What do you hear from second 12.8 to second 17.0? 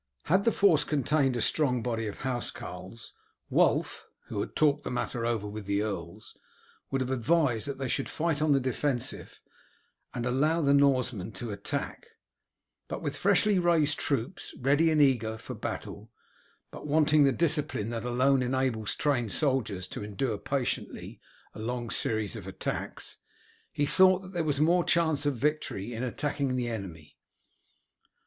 but with freshly raised troops, ready and eager for battle, but